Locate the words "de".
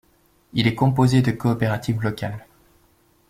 1.21-1.29